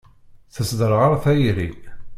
Tesderɣal 0.53 1.13
tayri. 1.23 1.69